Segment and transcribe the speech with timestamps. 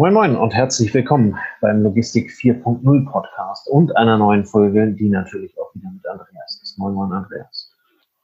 [0.00, 5.58] Moin Moin und herzlich willkommen beim Logistik 4.0 Podcast und einer neuen Folge, die natürlich
[5.58, 6.78] auch wieder mit Andreas ist.
[6.78, 7.74] Moin Moin Andreas.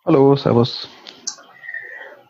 [0.05, 0.89] Hallo, Servus.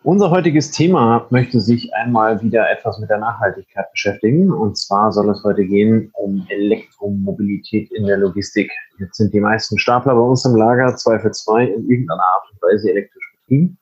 [0.03, 4.51] Unser heutiges Thema möchte sich einmal wieder etwas mit der Nachhaltigkeit beschäftigen.
[4.51, 8.73] Und zwar soll es heute gehen um Elektromobilität in der Logistik.
[8.99, 12.51] Jetzt sind die meisten Stapler bei uns im Lager zwei für zwei in irgendeiner Art
[12.51, 13.77] und Weise elektrisch betrieben.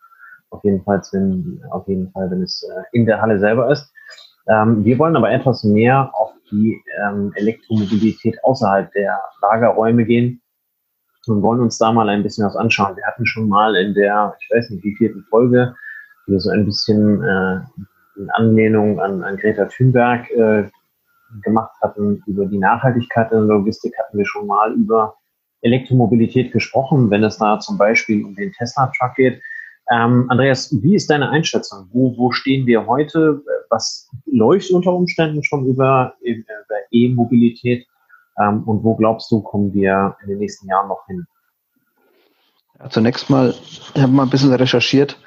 [0.50, 3.92] Auf jeden Fall, wenn, auf jeden Fall, wenn es äh, in der Halle selber ist.
[4.48, 10.42] Ähm, wir wollen aber etwas mehr auf die ähm, Elektromobilität außerhalb der Lagerräume gehen
[11.26, 12.96] und wollen uns da mal ein bisschen was anschauen.
[12.96, 15.74] Wir hatten schon mal in der, ich weiß nicht, wie vierten Folge,
[16.26, 17.60] wir so ein bisschen äh,
[18.16, 20.68] in Anlehnung an, an Greta Thunberg äh,
[21.42, 25.16] gemacht hatten über die Nachhaltigkeit in der Logistik, hatten wir schon mal über
[25.62, 29.40] Elektromobilität gesprochen, wenn es da zum Beispiel um den Tesla-Truck geht.
[29.90, 31.88] Ähm, Andreas, wie ist deine Einschätzung?
[31.92, 33.42] Wo, wo stehen wir heute?
[33.68, 36.44] Was läuft unter Umständen schon über, über
[36.90, 37.86] E-Mobilität?
[38.38, 41.26] Ähm, und wo glaubst du, kommen wir in den nächsten Jahren noch hin?
[42.78, 43.54] Ja, zunächst mal,
[43.94, 45.18] ich habe mal ein bisschen recherchiert.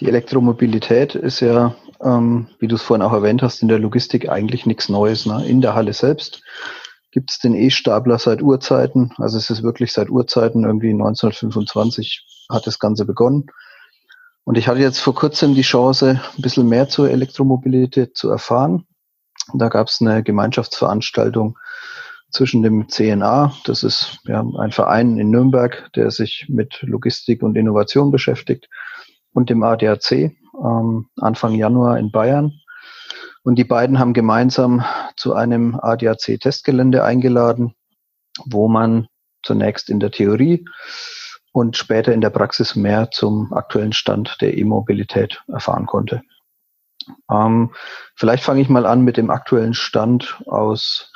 [0.00, 4.28] Die Elektromobilität ist ja, ähm, wie du es vorhin auch erwähnt hast, in der Logistik
[4.28, 5.26] eigentlich nichts Neues.
[5.26, 5.44] Ne?
[5.46, 6.42] In der Halle selbst
[7.12, 9.12] gibt es den E-Stapler seit Urzeiten.
[9.18, 13.46] Also es ist wirklich seit Urzeiten, irgendwie 1925 hat das Ganze begonnen.
[14.44, 18.86] Und ich hatte jetzt vor kurzem die Chance, ein bisschen mehr zur Elektromobilität zu erfahren.
[19.54, 21.58] Da gab es eine Gemeinschaftsveranstaltung
[22.30, 27.56] zwischen dem CNA, das ist ja, ein Verein in Nürnberg, der sich mit Logistik und
[27.56, 28.68] Innovation beschäftigt,
[29.34, 32.52] und dem ADAC ähm, Anfang Januar in Bayern.
[33.44, 34.84] Und die beiden haben gemeinsam
[35.16, 37.74] zu einem ADAC-Testgelände eingeladen,
[38.44, 39.08] wo man
[39.42, 40.64] zunächst in der Theorie
[41.52, 46.22] und später in der Praxis mehr zum aktuellen Stand der E-Mobilität erfahren konnte.
[47.30, 47.74] Ähm,
[48.14, 51.12] vielleicht fange ich mal an mit dem aktuellen Stand aus,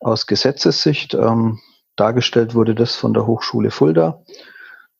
[0.00, 1.14] aus Gesetzessicht.
[1.14, 1.60] Ähm,
[1.96, 4.22] dargestellt wurde das von der Hochschule Fulda.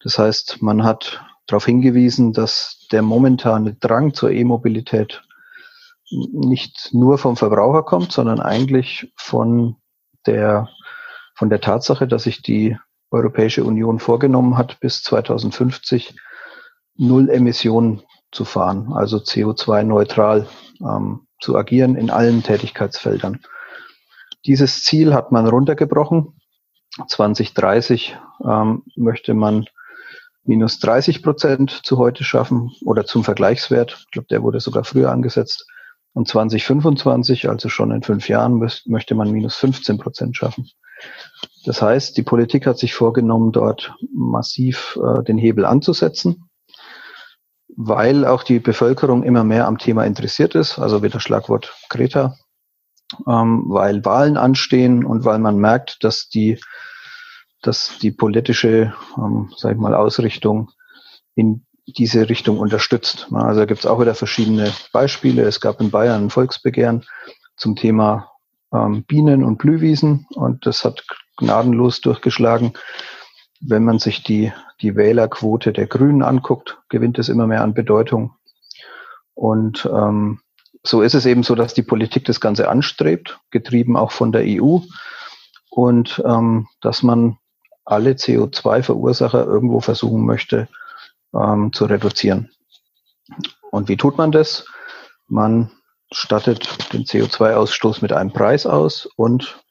[0.03, 5.23] Das heißt, man hat darauf hingewiesen, dass der momentane Drang zur E-Mobilität
[6.11, 9.77] nicht nur vom Verbraucher kommt, sondern eigentlich von
[10.27, 10.69] der,
[11.35, 12.77] von der Tatsache, dass sich die
[13.13, 16.17] Europäische Union vorgenommen hat, bis 2050
[16.97, 20.47] null Emissionen zu fahren, also CO2-neutral
[20.81, 23.41] ähm, zu agieren in allen Tätigkeitsfeldern.
[24.47, 26.35] Dieses Ziel hat man runtergebrochen.
[27.07, 29.67] 2030 ähm, möchte man
[30.45, 33.97] minus 30 Prozent zu heute schaffen oder zum Vergleichswert.
[34.01, 35.67] Ich glaube, der wurde sogar früher angesetzt.
[36.15, 40.69] Und 2025, also schon in fünf Jahren, möchte man minus 15 Prozent schaffen.
[41.65, 46.49] Das heißt, die Politik hat sich vorgenommen, dort massiv äh, den Hebel anzusetzen,
[47.77, 52.37] weil auch die Bevölkerung immer mehr am Thema interessiert ist, also wieder Schlagwort Greta,
[53.27, 56.61] ähm, weil Wahlen anstehen und weil man merkt, dass die,
[57.63, 60.71] dass die politische, ähm, sag ich mal, Ausrichtung
[61.35, 63.29] in diese Richtung unterstützt.
[63.33, 65.43] Also gibt es auch wieder verschiedene Beispiele.
[65.43, 67.05] Es gab in Bayern ein Volksbegehren
[67.57, 68.32] zum Thema
[68.73, 71.05] ähm, Bienen und Blühwiesen und das hat
[71.37, 72.73] gnadenlos durchgeschlagen.
[73.61, 78.35] Wenn man sich die, die Wählerquote der Grünen anguckt, gewinnt es immer mehr an Bedeutung.
[79.35, 80.41] Und ähm,
[80.83, 84.43] so ist es eben so, dass die Politik das Ganze anstrebt, getrieben auch von der
[84.45, 84.79] EU
[85.71, 87.39] und ähm, dass man
[87.85, 90.69] alle CO2-Verursacher irgendwo versuchen möchte
[91.35, 92.51] ähm, zu reduzieren.
[93.71, 94.67] Und wie tut man das?
[95.29, 95.71] Man
[96.13, 99.63] stattet den CO2-Ausstoß mit einem Preis aus und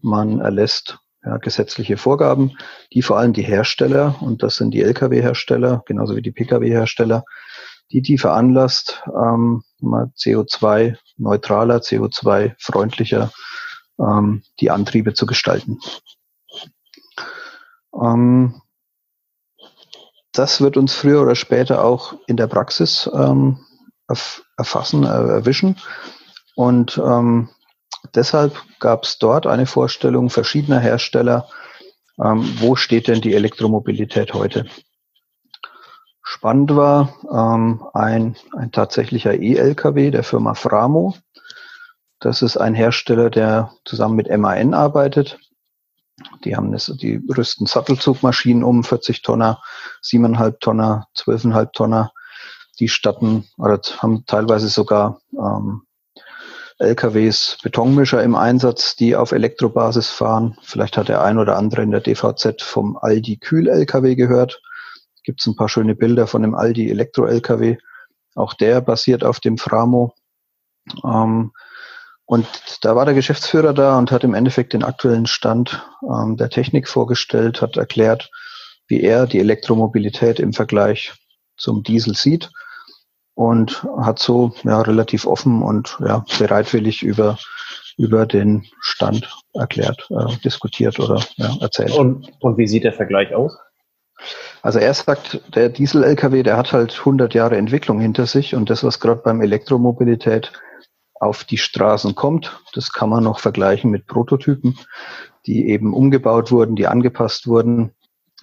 [0.00, 2.56] man erlässt ja, gesetzliche Vorgaben,
[2.92, 7.24] die vor allem die Hersteller, und das sind die Lkw-Hersteller, genauso wie die Pkw-Hersteller,
[7.90, 13.30] die die veranlasst, ähm, CO2-neutraler, CO2-freundlicher
[13.98, 15.78] ähm, die Antriebe zu gestalten.
[18.00, 18.60] Ähm,
[20.32, 23.58] das wird uns früher oder später auch in der Praxis ähm,
[24.56, 25.76] erfassen, äh, erwischen.
[26.54, 27.48] Und ähm,
[28.14, 31.48] deshalb gab es dort eine Vorstellung verschiedener Hersteller,
[32.22, 34.66] ähm, wo steht denn die Elektromobilität heute.
[36.22, 41.14] Spannend war ähm, ein, ein tatsächlicher E-Lkw der Firma Framo.
[42.18, 45.38] Das ist ein Hersteller, der zusammen mit MAN arbeitet.
[46.44, 49.62] Die haben das, die rüsten Sattelzugmaschinen um, 40 Tonner,
[50.02, 52.12] 7,5 Tonner, 12,5 Tonner.
[52.78, 55.82] Die statten oder haben teilweise sogar ähm,
[56.78, 60.58] LKWs, Betonmischer im Einsatz, die auf Elektrobasis fahren.
[60.62, 64.60] Vielleicht hat der ein oder andere in der DVZ vom Aldi Kühl-LKW gehört.
[65.24, 67.78] Gibt es ein paar schöne Bilder von dem Aldi Elektro-LKW.
[68.34, 70.14] Auch der basiert auf dem Framo.
[71.02, 71.52] Ähm,
[72.26, 72.46] Und
[72.82, 76.88] da war der Geschäftsführer da und hat im Endeffekt den aktuellen Stand ähm, der Technik
[76.88, 78.30] vorgestellt, hat erklärt,
[78.86, 81.14] wie er die Elektromobilität im Vergleich
[81.56, 82.50] zum Diesel sieht
[83.36, 87.38] und hat so ja, relativ offen und ja, bereitwillig über,
[87.98, 91.92] über den Stand erklärt, äh, diskutiert oder ja, erzählt.
[91.92, 93.56] Und, und wie sieht der Vergleich aus?
[94.62, 98.82] Also er sagt, der Diesel-LKW, der hat halt 100 Jahre Entwicklung hinter sich und das,
[98.82, 100.52] was gerade beim Elektromobilität
[101.12, 104.78] auf die Straßen kommt, das kann man noch vergleichen mit Prototypen,
[105.44, 107.92] die eben umgebaut wurden, die angepasst wurden.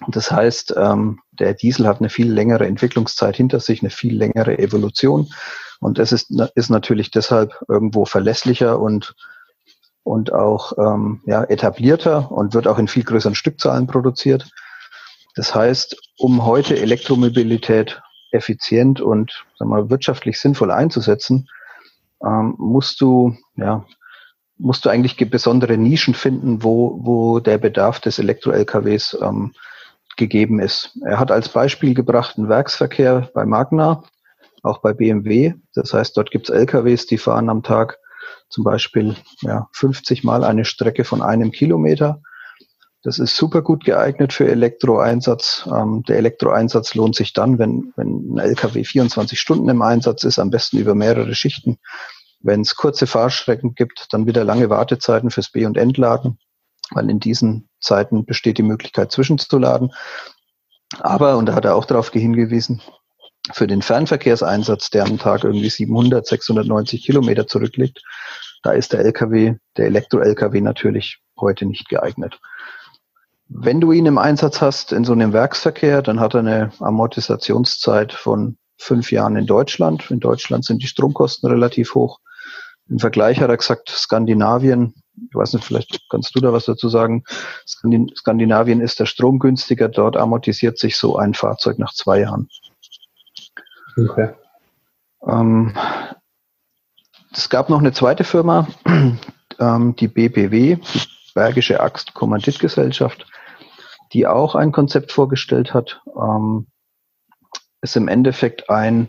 [0.06, 4.58] Das heißt, ähm, der Diesel hat eine viel längere Entwicklungszeit hinter sich, eine viel längere
[4.58, 5.28] Evolution.
[5.80, 9.14] Und es ist, ist natürlich deshalb irgendwo verlässlicher und,
[10.02, 14.48] und auch ähm, ja, etablierter und wird auch in viel größeren Stückzahlen produziert.
[15.34, 21.48] Das heißt, um heute Elektromobilität effizient und sagen wir, wirtschaftlich sinnvoll einzusetzen,
[22.24, 23.84] ähm, musst du ja,
[24.56, 29.52] musst du eigentlich besondere Nischen finden, wo, wo der Bedarf des Elektro-LKWs ähm,
[30.16, 30.96] gegeben ist.
[31.04, 34.02] Er hat als Beispiel gebracht einen Werksverkehr bei Magna,
[34.62, 35.54] auch bei BMW.
[35.74, 37.98] Das heißt, dort gibt es LKWs, die fahren am Tag
[38.48, 42.20] zum Beispiel ja, 50 Mal eine Strecke von einem Kilometer.
[43.02, 45.68] Das ist super gut geeignet für Elektroeinsatz.
[45.70, 50.38] Ähm, der Elektroeinsatz lohnt sich dann, wenn, wenn ein LKW 24 Stunden im Einsatz ist,
[50.38, 51.78] am besten über mehrere Schichten.
[52.40, 56.38] Wenn es kurze Fahrstrecken gibt, dann wieder lange Wartezeiten fürs B- und Entladen,
[56.92, 59.92] weil in diesen Zeiten besteht die Möglichkeit zwischenzuladen.
[61.00, 62.82] Aber, und da hat er auch darauf hingewiesen,
[63.52, 68.02] für den Fernverkehrseinsatz, der am Tag irgendwie 700, 690 Kilometer zurückliegt,
[68.62, 72.40] da ist der LKW, der Elektro-LKW natürlich heute nicht geeignet.
[73.48, 78.14] Wenn du ihn im Einsatz hast in so einem Werksverkehr, dann hat er eine Amortisationszeit
[78.14, 80.10] von fünf Jahren in Deutschland.
[80.10, 82.20] In Deutschland sind die Stromkosten relativ hoch.
[82.88, 86.88] Im Vergleich hat er gesagt, Skandinavien, ich weiß nicht, vielleicht kannst du da was dazu
[86.88, 87.24] sagen.
[87.66, 92.48] Skandinavien ist der Strom günstiger, dort amortisiert sich so ein Fahrzeug nach zwei Jahren.
[93.96, 94.30] Okay.
[95.26, 95.76] Ähm,
[97.32, 98.66] es gab noch eine zweite Firma,
[99.58, 101.00] ähm, die BBW, die
[101.34, 103.26] Bergische Axt Kommanditgesellschaft
[104.14, 106.68] die auch ein Konzept vorgestellt hat, ähm,
[107.82, 109.08] ist im Endeffekt ein,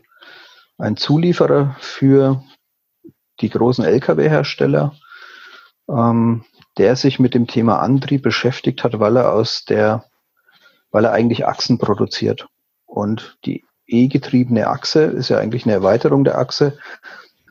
[0.78, 2.44] ein Zulieferer für
[3.40, 4.96] die großen Lkw-Hersteller,
[5.90, 6.44] ähm,
[6.78, 10.06] der sich mit dem Thema Antrieb beschäftigt hat, weil er aus der,
[10.92, 12.48] weil er eigentlich Achsen produziert.
[12.86, 16.78] Und die E-getriebene Achse ist ja eigentlich eine Erweiterung der Achse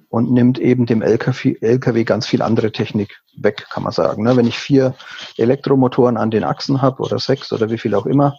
[0.09, 4.23] und nimmt eben dem LKW, LKW ganz viel andere Technik weg, kann man sagen.
[4.23, 4.37] Ne?
[4.37, 4.95] Wenn ich vier
[5.37, 8.39] Elektromotoren an den Achsen habe oder sechs oder wie viel auch immer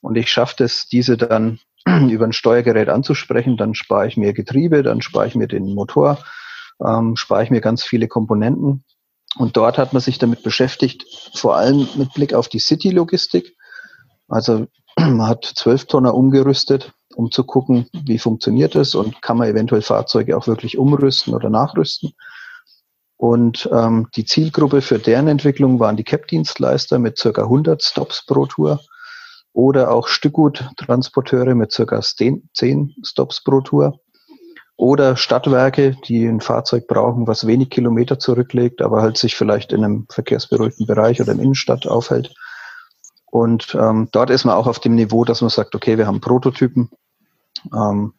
[0.00, 1.58] und ich schaffe es, diese dann
[2.08, 6.18] über ein Steuergerät anzusprechen, dann spare ich mir Getriebe, dann spare ich mir den Motor,
[6.84, 8.84] ähm, spare ich mir ganz viele Komponenten.
[9.36, 11.04] Und dort hat man sich damit beschäftigt,
[11.34, 13.56] vor allem mit Blick auf die City-Logistik.
[14.28, 14.66] Also
[14.96, 19.82] man hat zwölf Tonner umgerüstet um zu gucken, wie funktioniert es und kann man eventuell
[19.82, 22.12] Fahrzeuge auch wirklich umrüsten oder nachrüsten.
[23.16, 28.46] Und ähm, die Zielgruppe für deren Entwicklung waren die CAP-Dienstleister mit circa 100 Stops pro
[28.46, 28.80] Tour
[29.52, 34.00] oder auch Stückguttransporteure mit circa 10 Stops pro Tour
[34.80, 39.84] oder Stadtwerke, die ein Fahrzeug brauchen, was wenig Kilometer zurücklegt, aber halt sich vielleicht in
[39.84, 42.34] einem verkehrsberuhigten Bereich oder im Innenstadt aufhält.
[43.26, 46.22] Und ähm, dort ist man auch auf dem Niveau, dass man sagt, okay, wir haben
[46.22, 46.88] Prototypen
[47.74, 48.14] ähm,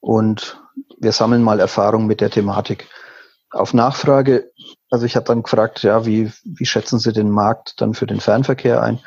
[0.00, 0.60] und
[0.98, 2.88] wir sammeln mal Erfahrung mit der Thematik.
[3.52, 4.50] Auf Nachfrage,
[4.90, 8.18] also ich habe dann gefragt, ja, wie, wie schätzen Sie den Markt dann für den
[8.18, 8.98] Fernverkehr ein?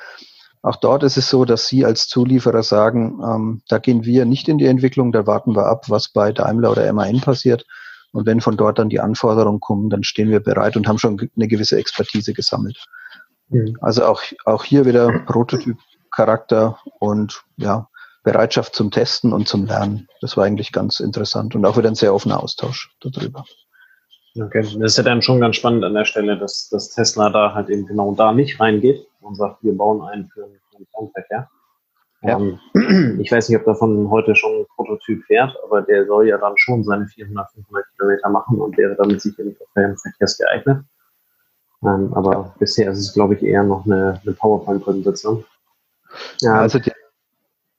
[0.61, 4.49] Auch dort ist es so, dass Sie als Zulieferer sagen, ähm, da gehen wir nicht
[4.49, 7.65] in die Entwicklung, da warten wir ab, was bei Daimler oder MAN passiert.
[8.11, 11.29] Und wenn von dort dann die Anforderungen kommen, dann stehen wir bereit und haben schon
[11.35, 12.83] eine gewisse Expertise gesammelt.
[13.49, 13.77] Mhm.
[13.81, 17.87] Also auch, auch hier wieder Prototyp-Charakter und ja,
[18.23, 20.09] Bereitschaft zum Testen und zum Lernen.
[20.19, 23.45] Das war eigentlich ganz interessant und auch wieder ein sehr offener Austausch darüber.
[24.35, 27.53] Okay, das ist ja dann schon ganz spannend an der Stelle, dass, dass Tesla da
[27.53, 31.49] halt eben genau da nicht reingeht und sagt, wir bauen einen für, den Fernverkehr.
[32.21, 32.37] Ja.
[32.37, 32.59] Ähm,
[33.21, 36.57] ich weiß nicht, ob davon heute schon ein Prototyp fährt, aber der soll ja dann
[36.57, 40.83] schon seine 400, 500 Kilometer machen und wäre damit sicherlich auch Fernverkehrs geeignet.
[41.83, 42.55] Ähm, aber ja.
[42.59, 45.45] bisher ist es, glaube ich, eher noch eine, eine PowerPoint-Präsentation.
[46.41, 46.91] Ja, also die,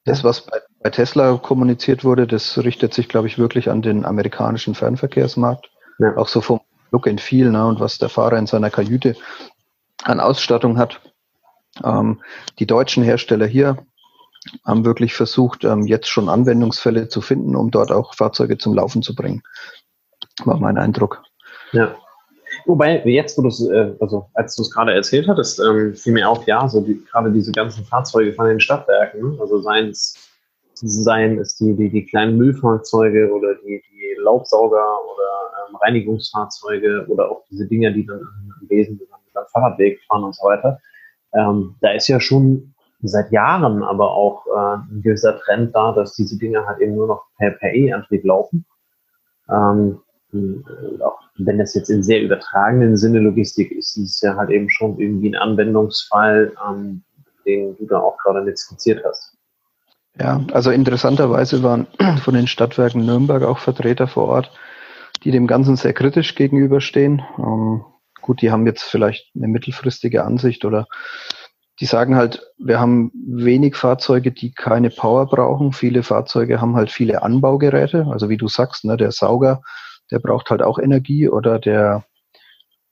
[0.04, 4.06] das, was bei, bei, Tesla kommuniziert wurde, das richtet sich, glaube ich, wirklich an den
[4.06, 5.70] amerikanischen Fernverkehrsmarkt.
[6.16, 6.60] Auch so vom
[6.92, 9.16] Look and Feel ne, und was der Fahrer in seiner Kajüte
[10.02, 11.00] an Ausstattung hat.
[11.84, 12.20] Ähm,
[12.58, 13.76] die deutschen Hersteller hier
[14.64, 19.02] haben wirklich versucht, ähm, jetzt schon Anwendungsfälle zu finden, um dort auch Fahrzeuge zum Laufen
[19.02, 19.42] zu bringen.
[20.44, 21.22] War mein Eindruck.
[21.72, 21.94] Ja.
[22.66, 26.14] Wobei, jetzt, wo du es, äh, also als du es gerade erzählt hattest, ähm, fiel
[26.14, 30.30] mir auf, ja, so die, gerade diese ganzen Fahrzeuge von den Stadtwerken, also seien es
[30.82, 37.30] seien es die, die, die kleinen Müllfahrzeuge oder die, die Laubsauger oder ähm, Reinigungsfahrzeuge oder
[37.30, 38.20] auch diese Dinger, die dann
[38.60, 39.00] im Wesen
[39.34, 40.80] am Fahrradweg fahren und so weiter.
[41.32, 46.14] Ähm, da ist ja schon seit Jahren aber auch äh, ein gewisser Trend da, dass
[46.14, 48.66] diese Dinge halt eben nur noch per, per E-Antrieb laufen.
[49.48, 50.00] Ähm,
[51.00, 54.70] auch wenn das jetzt in sehr übertragenen Sinne Logistik ist, ist es ja halt eben
[54.70, 57.02] schon irgendwie ein Anwendungsfall, ähm,
[57.44, 59.36] den du da auch gerade mit skizziert hast.
[60.18, 61.86] Ja, also interessanterweise waren
[62.22, 64.52] von den Stadtwerken Nürnberg auch Vertreter vor Ort,
[65.24, 67.22] die dem Ganzen sehr kritisch gegenüberstehen.
[67.38, 67.84] Ähm,
[68.20, 70.86] gut, die haben jetzt vielleicht eine mittelfristige Ansicht oder
[71.80, 75.72] die sagen halt, wir haben wenig Fahrzeuge, die keine Power brauchen.
[75.72, 78.06] Viele Fahrzeuge haben halt viele Anbaugeräte.
[78.10, 79.62] Also wie du sagst, ne, der Sauger,
[80.10, 82.04] der braucht halt auch Energie oder der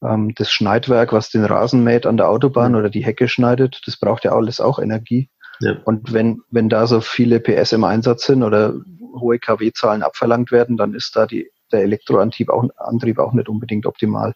[0.02, 3.98] ähm, das Schneidwerk, was den Rasen mäht an der Autobahn oder die Hecke schneidet, das
[3.98, 5.28] braucht ja alles auch Energie.
[5.60, 5.76] Ja.
[5.84, 8.74] Und wenn, wenn da so viele PS im Einsatz sind oder
[9.20, 13.86] hohe KW-Zahlen abverlangt werden, dann ist da die, der Elektroantrieb auch, Antrieb auch nicht unbedingt
[13.86, 14.34] optimal.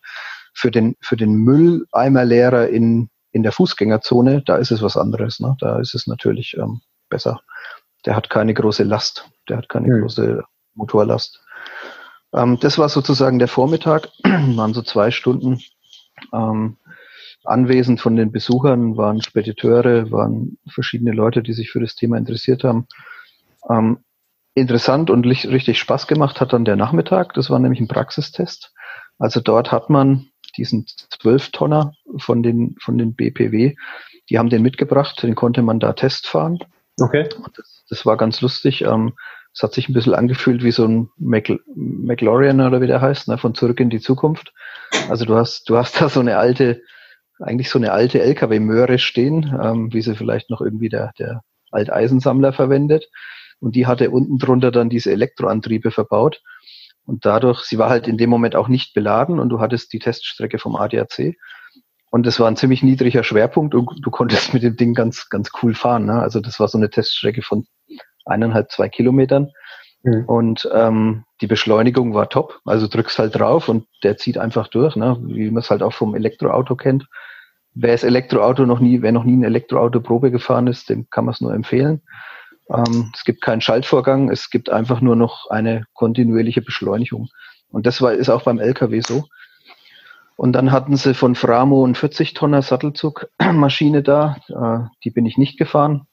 [0.52, 5.40] Für den, für den Mülleimerleerer in, in der Fußgängerzone, da ist es was anderes.
[5.40, 5.56] Ne?
[5.60, 7.40] Da ist es natürlich ähm, besser.
[8.04, 10.00] Der hat keine große Last, der hat keine hm.
[10.02, 10.42] große
[10.74, 11.42] Motorlast.
[12.34, 15.60] Ähm, das war sozusagen der Vormittag, waren so zwei Stunden.
[16.32, 16.76] Ähm,
[17.44, 22.64] anwesend von den Besuchern waren Spediteure, waren verschiedene Leute, die sich für das Thema interessiert
[22.64, 22.86] haben.
[23.68, 23.98] Ähm,
[24.54, 27.34] interessant und richtig Spaß gemacht hat dann der Nachmittag.
[27.34, 28.72] Das war nämlich ein Praxistest.
[29.18, 33.74] Also dort hat man diesen Zwölftonner von den, von den BPW,
[34.30, 36.58] die haben den mitgebracht, den konnte man da testfahren.
[37.00, 37.28] Okay.
[37.56, 38.82] Das, das, war ganz lustig.
[38.82, 39.14] Ähm,
[39.54, 43.38] es hat sich ein bisschen angefühlt wie so ein McLaurin oder wie der heißt, ne,
[43.38, 44.52] von Zurück in die Zukunft.
[45.08, 46.82] Also du hast, du hast da so eine alte,
[47.38, 52.52] eigentlich so eine alte LKW-Möhre stehen, ähm, wie sie vielleicht noch irgendwie der, der Alteisensammler
[52.52, 53.08] verwendet.
[53.60, 56.42] Und die hatte unten drunter dann diese Elektroantriebe verbaut.
[57.04, 59.98] Und dadurch, sie war halt in dem Moment auch nicht beladen und du hattest die
[59.98, 61.36] Teststrecke vom ADAC.
[62.10, 65.50] Und es war ein ziemlich niedriger Schwerpunkt und du konntest mit dem Ding ganz, ganz
[65.62, 66.06] cool fahren.
[66.06, 66.20] Ne?
[66.20, 67.66] Also das war so eine Teststrecke von
[68.24, 69.50] eineinhalb, zwei Kilometern.
[70.02, 70.24] Mhm.
[70.26, 72.60] Und ähm, die Beschleunigung war top.
[72.64, 75.16] Also drückst halt drauf und der zieht einfach durch, ne?
[75.22, 77.06] wie man es halt auch vom Elektroauto kennt.
[77.74, 81.24] Wer das Elektroauto noch nie, wer noch nie ein Elektroauto Probe gefahren ist, dem kann
[81.24, 82.02] man es nur empfehlen.
[82.72, 87.28] Ähm, es gibt keinen Schaltvorgang, es gibt einfach nur noch eine kontinuierliche Beschleunigung.
[87.70, 89.24] Und das war, ist auch beim LKW so.
[90.36, 94.36] Und dann hatten sie von Framo einen 40-Tonner Sattelzugmaschine da.
[94.48, 96.06] Äh, die bin ich nicht gefahren.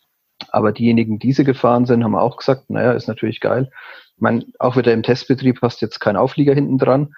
[0.50, 3.72] Aber diejenigen, die sie gefahren sind, haben auch gesagt, naja, ist natürlich geil.
[4.16, 7.14] Ich meine, auch wieder im Testbetrieb hast jetzt keinen Auflieger hinten dran,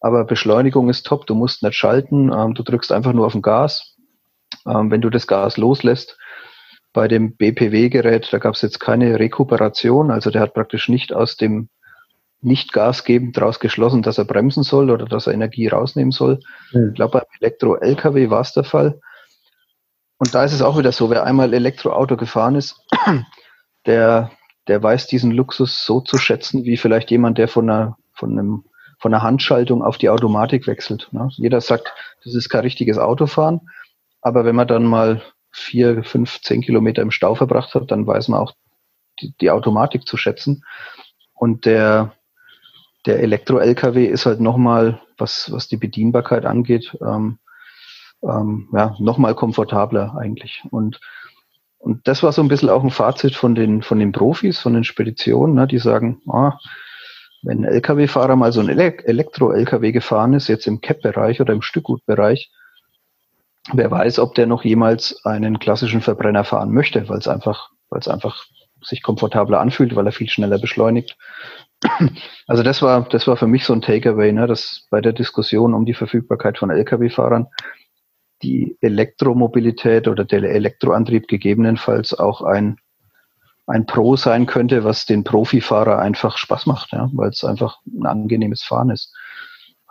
[0.00, 3.42] aber Beschleunigung ist top, du musst nicht schalten, ähm, du drückst einfach nur auf den
[3.42, 3.96] Gas.
[4.66, 6.18] Ähm, wenn du das Gas loslässt,
[6.92, 11.36] bei dem BPW-Gerät, da gab es jetzt keine Rekuperation, also der hat praktisch nicht aus
[11.36, 11.68] dem
[12.42, 16.40] nicht gasgebend daraus geschlossen, dass er bremsen soll oder dass er Energie rausnehmen soll.
[16.72, 16.88] Mhm.
[16.88, 19.00] Ich glaube, beim Elektro-LKW war es der Fall.
[20.18, 22.76] Und da ist es auch wieder so, wer einmal Elektroauto gefahren ist,
[23.86, 24.30] der,
[24.68, 28.64] der weiß diesen Luxus so zu schätzen, wie vielleicht jemand, der von einer, von einem,
[28.98, 31.08] von einer Handschaltung auf die Automatik wechselt.
[31.12, 31.28] Ne?
[31.32, 31.92] Jeder sagt,
[32.24, 33.60] das ist kein richtiges Autofahren.
[34.22, 38.28] Aber wenn man dann mal vier, fünf, zehn Kilometer im Stau verbracht hat, dann weiß
[38.28, 38.54] man auch
[39.20, 40.64] die, die Automatik zu schätzen.
[41.34, 42.12] Und der,
[43.06, 47.38] der Elektro-LKW ist halt nochmal, was, was die Bedienbarkeit angeht, ähm,
[48.22, 50.62] ähm, ja, nochmal komfortabler eigentlich.
[50.70, 51.00] Und,
[51.78, 54.74] und das war so ein bisschen auch ein Fazit von den, von den Profis, von
[54.74, 56.58] den Speditionen, ne, die sagen, ah,
[57.42, 62.50] wenn ein Lkw-Fahrer mal so ein Elektro-Lkw gefahren ist, jetzt im Cap-Bereich oder im Stückgutbereich,
[63.74, 68.00] wer weiß, ob der noch jemals einen klassischen Verbrenner fahren möchte, weil es einfach, weil
[68.00, 68.44] es einfach
[68.82, 71.16] sich komfortabler anfühlt, weil er viel schneller beschleunigt.
[72.46, 75.72] Also das war, das war für mich so ein Takeaway, ne, dass bei der Diskussion
[75.72, 77.46] um die Verfügbarkeit von Lkw-Fahrern
[78.42, 82.78] die Elektromobilität oder der Elektroantrieb gegebenenfalls auch ein,
[83.66, 88.06] ein Pro sein könnte, was den Profifahrer einfach Spaß macht, ja, weil es einfach ein
[88.06, 89.14] angenehmes Fahren ist.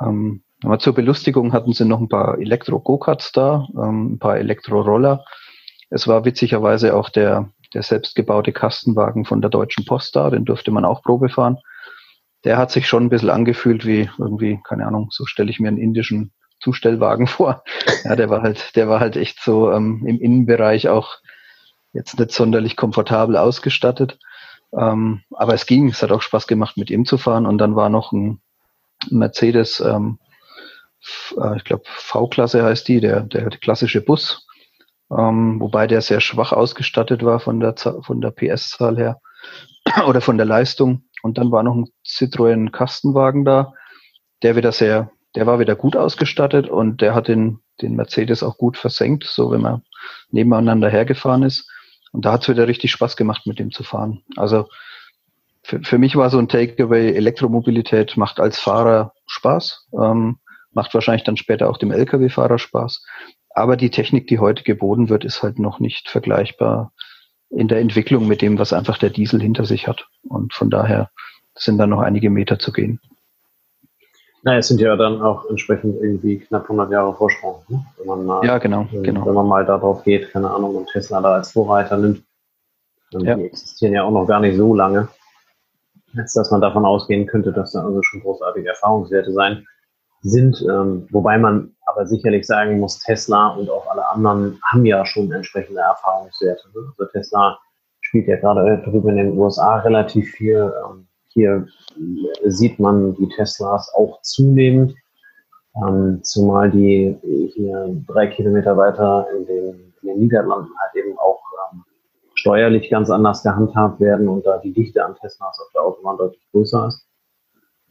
[0.02, 5.24] Ähm, aber zur Belustigung hatten sie noch ein paar Elektro-Go-Karts da, ähm, ein paar Elektro-Roller.
[5.90, 10.72] Es war witzigerweise auch der, der selbstgebaute Kastenwagen von der Deutschen Post da, den durfte
[10.72, 11.58] man auch Probe fahren.
[12.44, 15.70] Der hat sich schon ein bisschen angefühlt wie irgendwie, keine Ahnung, so stelle ich mir
[15.70, 17.64] einen indischen Zustellwagen vor.
[18.04, 21.18] Ja, der war halt, der war halt echt so ähm, im Innenbereich auch
[21.94, 24.20] jetzt nicht sonderlich komfortabel ausgestattet.
[24.78, 27.46] Ähm, aber es ging, es hat auch Spaß gemacht, mit ihm zu fahren.
[27.46, 28.42] Und dann war noch ein
[29.10, 30.29] Mercedes ähm, äh,
[31.56, 34.46] ich glaube V-Klasse heißt die, der, der klassische Bus,
[35.12, 39.22] ähm, wobei der sehr schwach ausgestattet war von der, von der PS-Zahl her
[40.08, 41.04] oder von der Leistung.
[41.22, 43.74] Und dann war noch ein Citroën Kastenwagen da,
[44.42, 48.58] der wieder sehr, der war wieder gut ausgestattet und der hat den, den Mercedes auch
[48.58, 49.84] gut versenkt, so wenn man
[50.32, 51.70] nebeneinander hergefahren ist.
[52.12, 54.24] Und da hat es wieder richtig Spaß gemacht, mit dem zu fahren.
[54.36, 54.68] Also
[55.64, 60.40] für, für mich war so ein Takeaway, Elektromobilität macht als Fahrer Spaß, ähm,
[60.72, 63.06] macht wahrscheinlich dann später auch dem Lkw-Fahrer Spaß.
[63.50, 66.94] Aber die Technik, die heute geboten wird, ist halt noch nicht vergleichbar
[67.50, 70.08] in der Entwicklung mit dem, was einfach der Diesel hinter sich hat.
[70.28, 71.10] Und von daher
[71.56, 73.00] sind da noch einige Meter zu gehen.
[74.44, 77.86] Na, es sind ja dann auch entsprechend irgendwie knapp 100 Jahre Vorsprung, ne?
[77.98, 79.26] wenn man mal, ja, genau, genau.
[79.26, 82.24] wenn man mal darauf geht, keine Ahnung, und Tesla da als Vorreiter nimmt.
[83.12, 83.36] Ja.
[83.36, 85.10] Die existieren ja auch noch gar nicht so lange,
[86.16, 89.68] als dass man davon ausgehen könnte, dass da also schon großartige Erfahrungswerte sein
[90.22, 90.64] sind.
[90.70, 95.32] Ähm, wobei man aber sicherlich sagen muss, Tesla und auch alle anderen haben ja schon
[95.32, 96.68] entsprechende Erfahrungswerte.
[96.74, 96.92] Ne?
[96.98, 97.58] Also Tesla
[98.02, 100.72] spielt ja gerade drüben in den USA relativ viel.
[100.86, 101.68] Ähm, hier
[102.46, 104.96] sieht man die Teslas auch zunehmend,
[105.76, 107.18] ähm, zumal die
[107.54, 111.40] hier drei Kilometer weiter in den, in den Niederlanden halt eben auch
[111.72, 111.84] ähm,
[112.34, 116.46] steuerlich ganz anders gehandhabt werden und da die Dichte an Teslas auf der Autobahn deutlich
[116.52, 117.09] größer ist.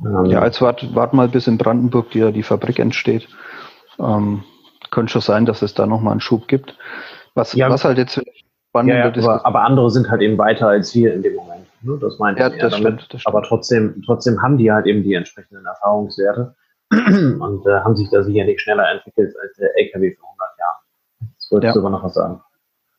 [0.04, 3.28] Ähm, ja, jetzt wart, wart mal bis in Brandenburg, die, die Fabrik entsteht.
[3.98, 4.44] Ähm,
[4.90, 6.76] könnte schon sein, dass es da nochmal einen Schub gibt.
[7.34, 8.20] Was, ja, was halt jetzt
[8.68, 11.66] spannend ja, ja, aber, aber, andere sind halt eben weiter als wir in dem Moment.
[11.82, 11.98] Ne?
[12.00, 13.02] Das meinte ja, ich das damit.
[13.02, 16.54] Stimmt, das aber trotzdem, trotzdem haben die halt eben die entsprechenden Erfahrungswerte
[16.90, 21.32] und äh, haben sich da sicherlich schneller entwickelt als der LKW vor 100 Jahren.
[21.36, 21.72] Das wolltest ja.
[21.74, 22.40] du aber noch was sagen.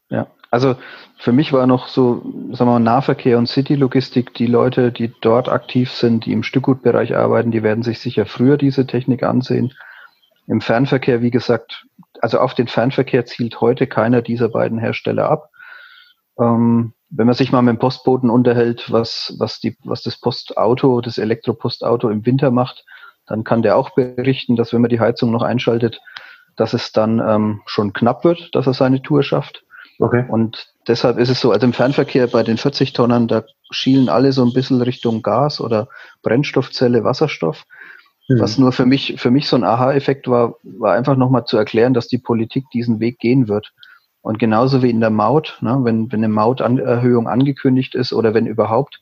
[0.10, 0.76] Ja, also
[1.18, 5.50] für mich war noch so, sagen wir mal, Nahverkehr und City-Logistik, die Leute, die dort
[5.50, 9.74] aktiv sind, die im Stückgutbereich arbeiten, die werden sich sicher früher diese Technik ansehen.
[10.48, 11.86] Im Fernverkehr, wie gesagt,
[12.22, 15.52] also auf den Fernverkehr zielt heute keiner dieser beiden Hersteller ab.
[16.40, 21.02] Ähm, wenn man sich mal mit dem Postboten unterhält, was, was, die, was das Postauto,
[21.02, 22.86] das Elektropostauto im Winter macht,
[23.28, 26.02] dann kann der auch berichten, dass wenn man die Heizung noch einschaltet,
[26.56, 29.64] dass es dann ähm, schon knapp wird, dass er seine Tour schafft.
[30.00, 30.24] Okay.
[30.30, 34.32] Und deshalb ist es so, also im Fernverkehr bei den 40 Tonnen, da schielen alle
[34.32, 35.90] so ein bisschen Richtung Gas oder
[36.24, 37.66] Brennstoffzelle, Wasserstoff.
[38.30, 38.40] Mhm.
[38.40, 41.94] Was nur für mich, für mich so ein Aha-Effekt war, war einfach nochmal zu erklären,
[41.94, 43.74] dass die Politik diesen Weg gehen wird.
[44.22, 48.48] Und genauso wie in der Maut, ne, wenn, wenn eine Mauterhöhung angekündigt ist oder wenn
[48.48, 49.02] überhaupt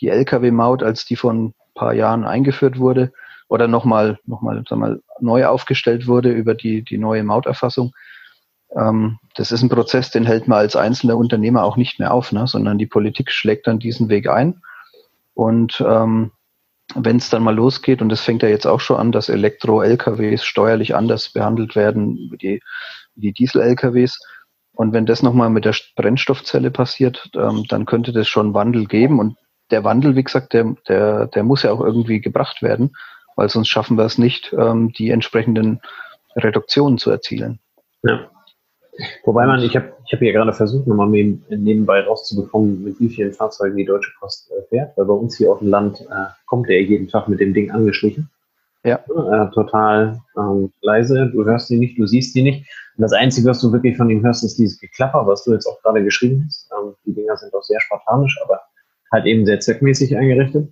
[0.00, 3.12] die Lkw-Maut, als die vor ein paar Jahren eingeführt wurde
[3.48, 7.92] oder nochmal noch mal, sag mal, neu aufgestellt wurde über die, die neue Mauterfassung,
[8.76, 12.32] ähm, das ist ein Prozess, den hält man als einzelner Unternehmer auch nicht mehr auf,
[12.32, 14.62] ne, sondern die Politik schlägt dann diesen Weg ein.
[15.34, 16.32] Und ähm,
[16.94, 20.44] wenn es dann mal losgeht, und das fängt ja jetzt auch schon an, dass Elektro-LKWs
[20.44, 22.62] steuerlich anders behandelt werden wie die,
[23.14, 24.18] die Diesel-LKWs,
[24.72, 29.18] und wenn das nochmal mit der Brennstoffzelle passiert, ähm, dann könnte das schon Wandel geben.
[29.18, 29.36] Und
[29.70, 32.96] der Wandel, wie gesagt, der, der, der muss ja auch irgendwie gebracht werden,
[33.36, 35.80] weil sonst schaffen wir es nicht, ähm, die entsprechenden
[36.34, 37.60] Reduktionen zu erzielen.
[38.02, 38.30] Ja.
[39.24, 43.32] Wobei man, ich habe ich hab hier gerade versucht, nochmal nebenbei rauszubekommen, mit wie vielen
[43.32, 46.68] Fahrzeugen die Deutsche Post äh, fährt, weil bei uns hier auf dem Land äh, kommt
[46.68, 48.28] der jeden Tag mit dem Ding angeschlichen.
[48.82, 48.96] Ja.
[48.96, 52.66] Äh, total ähm, leise, du hörst die nicht, du siehst die nicht.
[52.96, 55.66] Und das Einzige, was du wirklich von ihm hörst, ist dieses Geklapper, was du jetzt
[55.66, 56.70] auch gerade geschrieben hast.
[56.72, 58.60] Ähm, die Dinger sind doch sehr spartanisch, aber
[59.12, 60.70] halt eben sehr zweckmäßig eingerichtet.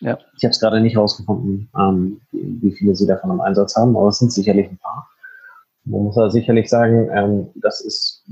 [0.00, 0.18] Ja.
[0.36, 4.08] Ich habe es gerade nicht rausgefunden, ähm, wie viele sie davon im Einsatz haben, aber
[4.08, 5.08] es sind sicherlich ein paar.
[5.84, 8.24] Man muss da sicherlich sagen, ähm, das ist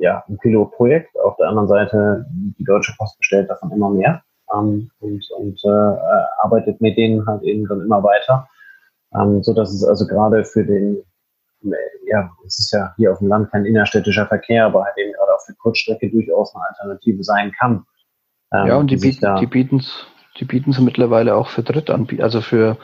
[0.00, 1.18] ja ein Pilotprojekt.
[1.20, 4.22] Auf der anderen Seite, die Deutsche Post bestellt davon immer mehr
[4.54, 5.96] ähm, und, und äh,
[6.42, 8.48] arbeitet mit denen halt eben dann immer weiter,
[9.14, 11.02] ähm, so dass es also gerade für den
[12.08, 15.34] ja, es ist ja hier auf dem Land kein innerstädtischer Verkehr, aber halt eben gerade
[15.34, 17.84] auf der Kurzstrecke durchaus eine Alternative sein kann.
[18.52, 20.06] Ähm, ja, und die, bieten, die bieten es
[20.38, 22.76] die bieten's mittlerweile auch für Drittanbieter, also für,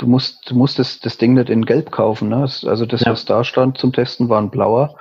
[0.00, 2.30] du musst, du musst das, das Ding nicht in Gelb kaufen.
[2.30, 2.42] Ne?
[2.42, 3.12] Also das, ja.
[3.12, 4.96] was da stand zum Testen, war ein blauer.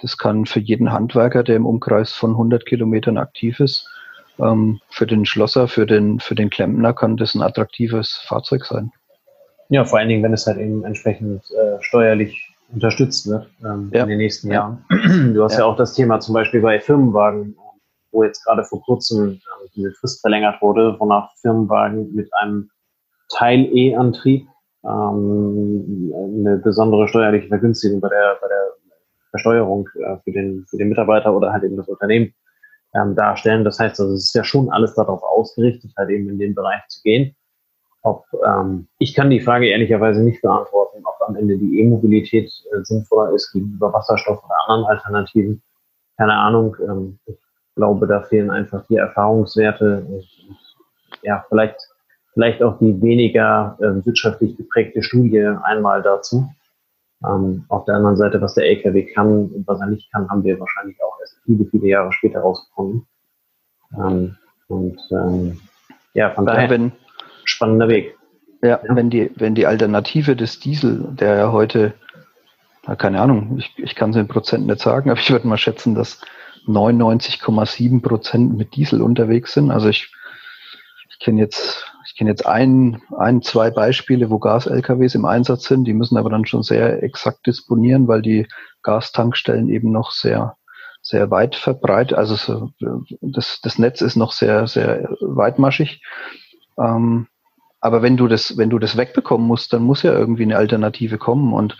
[0.00, 3.88] Das kann für jeden Handwerker, der im Umkreis von 100 Kilometern aktiv ist,
[4.40, 8.90] ähm, für den Schlosser, für den, für den Klempner kann das ein attraktives Fahrzeug sein.
[9.68, 14.02] Ja, vor allen Dingen, wenn es halt eben entsprechend äh, steuerlich unterstützt wird ähm, ja.
[14.02, 14.84] in den nächsten Jahren.
[15.34, 15.60] Du hast ja.
[15.60, 15.64] ja.
[15.66, 17.56] auch das Thema zum Beispiel bei Firmenwagen,
[18.10, 22.70] wo jetzt gerade vor kurzem äh, diese Frist verlängert wurde, wonach Firmenwagen mit einem
[23.32, 24.46] Teil-E-Antrieb
[24.84, 28.72] ähm, eine besondere steuerliche Vergünstigung bei der, bei der
[29.30, 32.34] Versteuerung äh, für, den, für den Mitarbeiter oder halt eben das Unternehmen
[32.94, 33.64] ähm, darstellen.
[33.64, 36.86] Das heißt, also, es ist ja schon alles darauf ausgerichtet, halt eben in den Bereich
[36.88, 37.34] zu gehen.
[38.02, 42.82] Ob, ähm, ich kann die Frage ehrlicherweise nicht beantworten, ob am Ende die E-Mobilität äh,
[42.82, 45.62] sinnvoller ist gegenüber Wasserstoff oder anderen Alternativen.
[46.18, 46.76] Keine Ahnung.
[46.82, 47.38] Ähm, ich
[47.76, 50.26] glaube, da fehlen einfach die Erfahrungswerte und,
[51.22, 51.76] ja, vielleicht,
[52.32, 56.48] vielleicht auch die weniger äh, wirtschaftlich geprägte Studie einmal dazu.
[57.24, 60.42] Ähm, auf der anderen Seite, was der LKW kann und was er nicht kann, haben
[60.42, 63.06] wir wahrscheinlich auch erst viele, viele Jahre später rausgefunden.
[63.96, 64.36] Ähm,
[64.68, 65.60] und ähm,
[66.14, 66.92] ja, von daher, wenn,
[67.44, 68.16] spannender Weg.
[68.62, 71.94] Ja, ja, wenn die, wenn die Alternative des Diesel, der ja heute,
[72.86, 75.58] na, keine Ahnung, ich, ich kann es in Prozent nicht sagen, aber ich würde mal
[75.58, 76.20] schätzen, dass
[76.66, 79.70] 99,7 Prozent mit Diesel unterwegs sind.
[79.70, 80.12] Also ich,
[81.10, 85.84] ich kenne jetzt, ich kenne jetzt ein, ein, zwei Beispiele, wo Gas-LKWs im Einsatz sind.
[85.84, 88.46] Die müssen aber dann schon sehr exakt disponieren, weil die
[88.82, 90.56] Gastankstellen eben noch sehr,
[91.02, 92.70] sehr weit verbreitet, also so,
[93.20, 96.02] das, das Netz ist noch sehr, sehr weitmaschig.
[96.78, 97.26] Ähm,
[97.80, 101.18] aber wenn du das, wenn du das wegbekommen musst, dann muss ja irgendwie eine Alternative
[101.18, 101.76] kommen und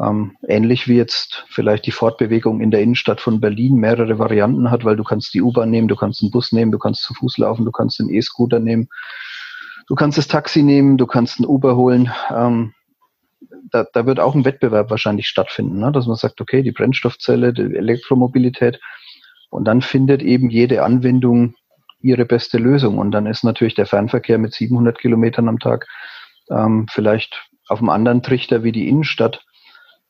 [0.00, 4.84] ähm, ähnlich wie jetzt vielleicht die Fortbewegung in der Innenstadt von Berlin mehrere Varianten hat,
[4.84, 7.38] weil du kannst die U-Bahn nehmen, du kannst einen Bus nehmen, du kannst zu Fuß
[7.38, 8.88] laufen, du kannst den E-Scooter nehmen,
[9.92, 12.10] du kannst das Taxi nehmen, du kannst einen Uber holen.
[12.34, 12.72] Ähm,
[13.70, 15.92] da, da wird auch ein Wettbewerb wahrscheinlich stattfinden, ne?
[15.92, 18.80] dass man sagt, okay, die Brennstoffzelle, die Elektromobilität
[19.50, 21.56] und dann findet eben jede Anwendung
[22.00, 25.86] ihre beste Lösung und dann ist natürlich der Fernverkehr mit 700 Kilometern am Tag
[26.48, 29.44] ähm, vielleicht auf einem anderen Trichter wie die Innenstadt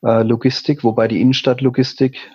[0.02, 2.30] äh, wobei die Innenstadtlogistik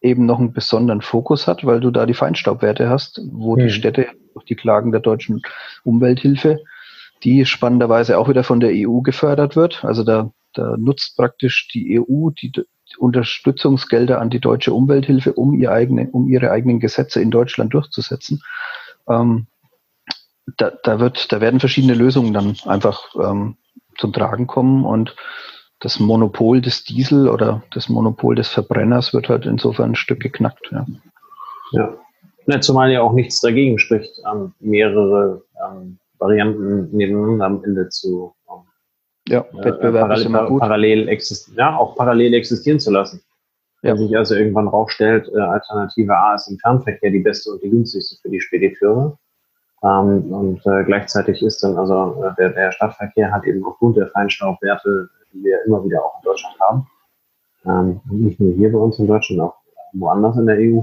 [0.00, 3.68] eben noch einen besonderen Fokus hat, weil du da die Feinstaubwerte hast, wo hm.
[3.68, 5.42] die Städte durch die Klagen der deutschen
[5.84, 6.58] Umwelthilfe,
[7.24, 9.84] die spannenderweise auch wieder von der EU gefördert wird.
[9.84, 12.52] Also da, da nutzt praktisch die EU die,
[12.96, 18.42] Unterstützungsgelder an die deutsche Umwelthilfe, um, ihr eigene, um ihre eigenen Gesetze in Deutschland durchzusetzen.
[19.08, 19.46] Ähm,
[20.56, 23.56] da, da, wird, da werden verschiedene Lösungen dann einfach ähm,
[23.98, 25.14] zum Tragen kommen und
[25.80, 30.70] das Monopol des Diesel oder das Monopol des Verbrenners wird halt insofern ein Stück geknackt.
[30.72, 30.86] Ja.
[31.72, 31.94] ja.
[32.46, 38.34] ja zumal ja auch nichts dagegen spricht, ähm, mehrere ähm, Varianten nebeneinander am Ende zu
[38.48, 38.62] ähm,
[39.28, 40.60] ja, äh, Wettbewerb parallel, immer gut.
[40.60, 43.22] parallel existieren, ja, auch parallel existieren zu lassen.
[43.82, 43.92] Ja.
[43.92, 47.70] Wenn sich also irgendwann rausstellt, äh, Alternative A ist im Fernverkehr die beste und die
[47.70, 49.18] günstigste für die Spediteure.
[49.84, 54.08] Ähm, und äh, gleichzeitig ist dann also äh, der, der Stadtverkehr hat eben aufgrund der
[54.08, 56.86] Feinstaubwerte die wir immer wieder auch in Deutschland haben.
[57.64, 59.56] Ähm, nicht nur hier bei uns in Deutschland, auch
[59.92, 60.80] woanders in der EU.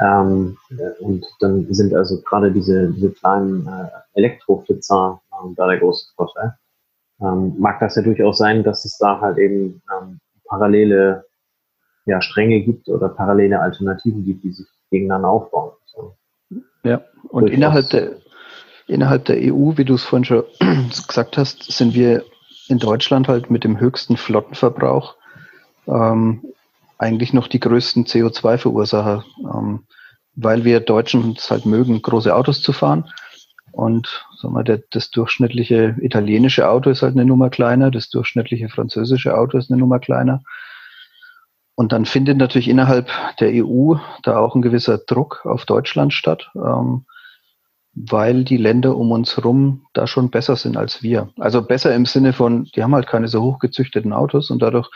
[0.00, 0.56] Ähm,
[1.00, 6.54] und dann sind also gerade diese, diese kleinen äh, Elektroflitzer ähm, da der große Vorteil.
[7.20, 11.24] Ähm, mag das ja durchaus sein, dass es da halt eben ähm, parallele
[12.06, 15.72] ja, Stränge gibt oder parallele Alternativen gibt, die sich gegeneinander aufbauen.
[15.84, 16.16] So.
[16.82, 17.56] Ja, und durchaus.
[17.56, 18.10] innerhalb der,
[18.86, 20.44] innerhalb der EU, wie du es vorhin schon
[21.06, 22.24] gesagt hast, sind wir
[22.68, 25.16] in Deutschland halt mit dem höchsten Flottenverbrauch
[25.86, 26.42] ähm,
[27.00, 29.86] eigentlich noch die größten CO2-Verursacher, ähm,
[30.34, 33.10] weil wir Deutschen es halt mögen, große Autos zu fahren.
[33.72, 38.68] Und sagen wir, der, das durchschnittliche italienische Auto ist halt eine Nummer kleiner, das durchschnittliche
[38.68, 40.42] französische Auto ist eine Nummer kleiner.
[41.74, 46.50] Und dann findet natürlich innerhalb der EU da auch ein gewisser Druck auf Deutschland statt.
[46.54, 47.06] Ähm,
[47.94, 51.30] weil die Länder um uns herum da schon besser sind als wir.
[51.38, 54.88] Also besser im Sinne von, die haben halt keine so hochgezüchteten Autos und dadurch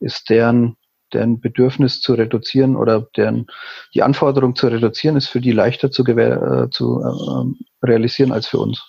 [0.00, 0.76] ist deren,
[1.12, 3.46] deren Bedürfnis zu reduzieren oder deren,
[3.94, 8.46] die Anforderung zu reduzieren ist für die leichter zu, gewähr, äh, zu äh, realisieren als
[8.46, 8.84] für uns.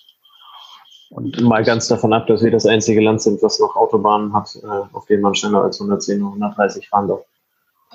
[1.10, 4.56] Und mal ganz davon ab, dass wir das einzige Land sind, was noch Autobahnen hat,
[4.62, 7.22] äh, auf denen man schneller als 110 oder 130 fahren darf.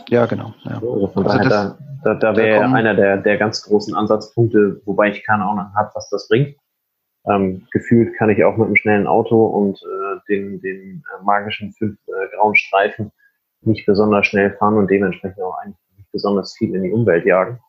[0.08, 0.52] Ja, genau.
[0.64, 0.74] Ja.
[0.74, 4.80] Also von also daher, das, da, da, da wäre einer der, der ganz großen Ansatzpunkte,
[4.84, 6.56] wobei ich keine Ahnung habe, was das bringt.
[7.26, 11.72] Ähm, gefühlt kann ich auch mit einem schnellen Auto und äh, den, den äh, magischen
[11.72, 13.12] fünf äh, grauen Streifen
[13.66, 17.60] nicht besonders schnell fahren und dementsprechend auch eigentlich nicht besonders viel in die Umwelt jagen.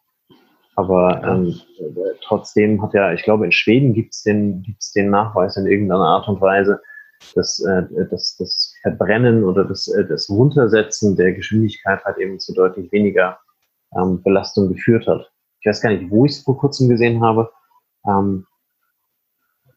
[0.75, 5.55] Aber ähm, äh, trotzdem hat ja, ich glaube, in Schweden gibt's den, gibt's den Nachweis
[5.55, 6.81] in irgendeiner Art und Weise,
[7.33, 12.53] dass äh, das, das Verbrennen oder das, äh, das Runtersetzen der Geschwindigkeit halt eben zu
[12.53, 13.39] deutlich weniger
[13.97, 15.31] ähm, Belastung geführt hat.
[15.61, 17.49] Ich weiß gar nicht, wo ich es vor kurzem gesehen habe.
[18.05, 18.45] Ähm,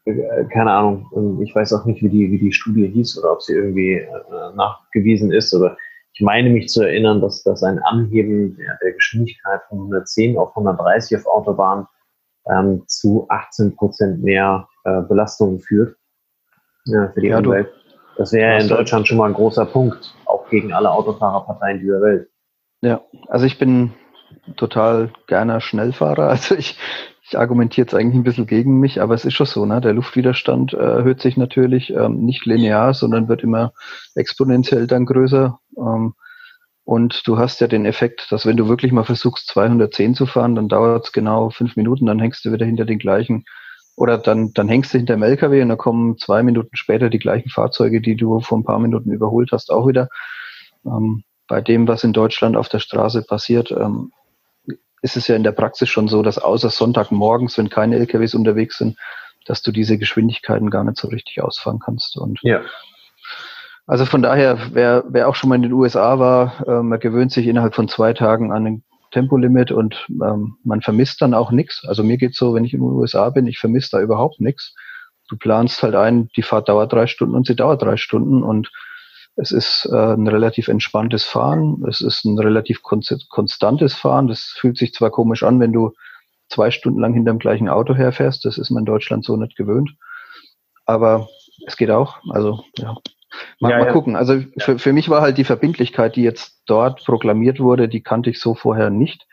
[0.05, 1.09] äh, keine Ahnung.
[1.15, 3.93] Ähm, ich weiß auch nicht, wie die, wie die Studie hieß oder ob sie irgendwie
[3.93, 5.53] äh, nachgewiesen ist.
[5.53, 5.77] Oder
[6.19, 10.49] ich meine mich zu erinnern, dass das ein Anheben der, der Geschwindigkeit von 110 auf
[10.49, 11.87] 130 auf Autobahn
[12.45, 15.95] ähm, zu 18 Prozent mehr äh, Belastungen führt
[16.83, 17.69] ja, für die ja, Umwelt.
[18.17, 22.27] Das wäre in Deutschland schon mal ein großer Punkt, auch gegen alle Autofahrerparteien dieser Welt.
[22.81, 23.93] Ja, also ich bin
[24.57, 26.23] total gerne Schnellfahrer.
[26.29, 26.77] Also ich,
[27.29, 29.81] ich argumentiere jetzt eigentlich ein bisschen gegen mich, aber es ist schon so, ne?
[29.81, 33.73] Der Luftwiderstand äh, erhöht sich natürlich ähm, nicht linear, sondern wird immer
[34.15, 35.59] exponentiell dann größer.
[35.77, 36.15] Ähm,
[36.85, 40.55] und du hast ja den Effekt, dass wenn du wirklich mal versuchst, 210 zu fahren,
[40.55, 43.45] dann dauert es genau fünf Minuten, dann hängst du wieder hinter den gleichen
[43.95, 47.19] oder dann, dann hängst du hinter dem LKW und dann kommen zwei Minuten später die
[47.19, 50.09] gleichen Fahrzeuge, die du vor ein paar Minuten überholt hast, auch wieder.
[50.83, 54.11] Ähm, bei dem, was in Deutschland auf der Straße passiert, ähm,
[55.01, 58.77] ist es ja in der Praxis schon so, dass außer Sonntagmorgens, wenn keine LKWs unterwegs
[58.77, 58.97] sind,
[59.45, 62.17] dass du diese Geschwindigkeiten gar nicht so richtig ausfahren kannst.
[62.17, 62.61] Und ja.
[63.87, 67.31] Also von daher, wer, wer auch schon mal in den USA war, äh, man gewöhnt
[67.31, 71.83] sich innerhalb von zwei Tagen an ein Tempolimit und ähm, man vermisst dann auch nichts.
[71.87, 74.75] Also mir geht's so, wenn ich in den USA bin, ich vermisse da überhaupt nichts.
[75.27, 78.71] Du planst halt ein, die Fahrt dauert drei Stunden und sie dauert drei Stunden und
[79.39, 81.83] es ist äh, ein relativ entspanntes Fahren.
[81.87, 84.27] Es ist ein relativ konstantes Fahren.
[84.27, 85.93] Das fühlt sich zwar komisch an, wenn du
[86.49, 88.43] zwei Stunden lang hinter dem gleichen Auto herfährst.
[88.43, 89.91] Das ist man in Deutschland so nicht gewöhnt.
[90.85, 91.29] Aber
[91.65, 92.17] es geht auch.
[92.31, 92.95] Also, ja.
[93.59, 93.91] Mal, ja, mal ja.
[93.93, 94.15] gucken.
[94.15, 98.31] Also für, für mich war halt die Verbindlichkeit, die jetzt dort proklamiert wurde, die kannte
[98.31, 99.25] ich so vorher nicht.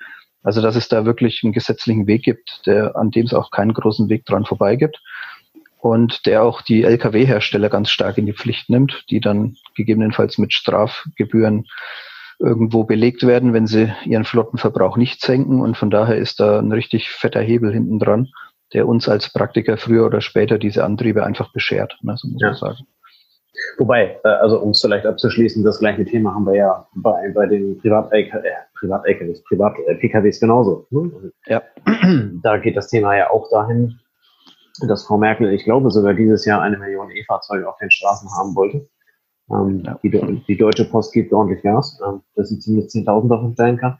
[0.42, 3.74] Also, dass es da wirklich einen gesetzlichen Weg gibt, der, an dem es auch keinen
[3.74, 5.00] großen Weg dran vorbei gibt
[5.78, 10.52] und der auch die Lkw-Hersteller ganz stark in die Pflicht nimmt, die dann gegebenenfalls mit
[10.52, 11.66] Strafgebühren
[12.38, 15.60] irgendwo belegt werden, wenn sie ihren Flottenverbrauch nicht senken.
[15.60, 18.28] Und von daher ist da ein richtig fetter Hebel hinten dran,
[18.74, 22.48] der uns als Praktiker früher oder später diese Antriebe einfach beschert, ne, so muss ja.
[22.48, 22.78] man sagen.
[23.78, 27.46] Wobei, äh, also um es vielleicht abzuschließen, das gleiche Thema haben wir ja bei, bei
[27.46, 30.86] den Privat-LKWs, äh, Privat-PKWs genauso.
[30.90, 31.32] Ne?
[31.46, 31.62] Ja.
[32.42, 33.98] Da geht das Thema ja auch dahin,
[34.88, 38.54] dass Frau Merkel, ich glaube, sogar dieses Jahr eine Million E-Fahrzeuge auf den Straßen haben
[38.54, 38.88] wollte.
[39.50, 39.98] Ähm, ja.
[40.02, 43.96] die, die, Deutsche Post gibt ordentlich Gas, ähm, dass sie zumindest 10.000 davon stellen kann.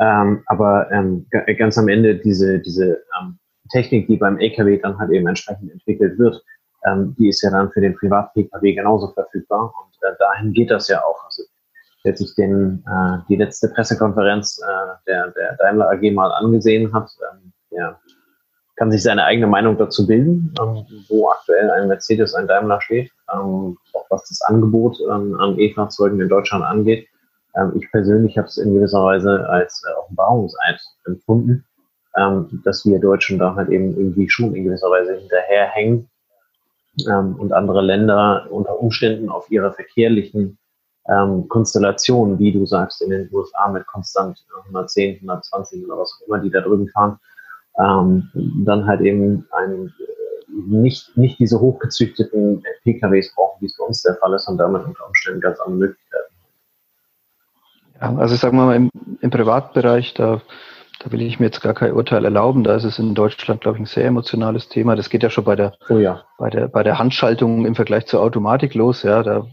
[0.00, 1.26] Ähm, aber ähm,
[1.58, 3.38] ganz am Ende diese, diese ähm,
[3.70, 6.42] Technik, die beim LKW dann halt eben entsprechend entwickelt wird,
[6.86, 9.74] ähm, die ist ja dann für den Privat-Pkw genauso verfügbar.
[9.82, 11.22] Und äh, dahin geht das ja auch.
[11.24, 11.42] Also
[12.04, 17.10] wer sich den, äh, die letzte Pressekonferenz äh, der, der Daimler AG mal angesehen hat,
[17.70, 17.98] ja,
[18.78, 23.10] kann sich seine eigene Meinung dazu bilden, ähm, wo aktuell ein Mercedes, ein Daimler steht,
[23.32, 27.08] ähm, auch was das Angebot ähm, an E-Fahrzeugen in Deutschland angeht.
[27.56, 31.64] Ähm, ich persönlich habe es in gewisser Weise als äh, Offenbarungseid empfunden,
[32.16, 36.08] ähm, dass wir Deutschen da halt eben irgendwie schon in gewisser Weise hinterherhängen
[37.08, 40.58] ähm, und andere Länder unter Umständen auf ihre verkehrlichen
[41.48, 46.38] Konstellationen, wie du sagst, in den USA mit konstant 110, 120 oder was auch immer,
[46.38, 47.18] die da drüben fahren,
[47.78, 48.30] ähm,
[48.64, 49.92] dann halt eben ein,
[50.48, 54.84] nicht, nicht diese hochgezüchteten PKWs brauchen, wie es bei uns der Fall ist und damit
[54.84, 56.34] unter Umständen ganz andere Möglichkeiten.
[58.00, 60.40] Ja, also ich sage mal, im, im Privatbereich, da,
[61.00, 62.64] da will ich mir jetzt gar kein Urteil erlauben.
[62.64, 64.96] Da ist es in Deutschland, glaube ich, ein sehr emotionales Thema.
[64.96, 66.24] Das geht ja schon bei der, oh ja.
[66.38, 69.02] bei der, bei der Handschaltung im Vergleich zur Automatik los.
[69.02, 69.46] Ja, da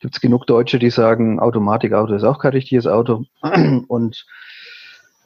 [0.00, 3.24] gibt es genug Deutsche, die sagen, Automatikauto ist auch kein richtiges Auto.
[3.88, 4.26] Und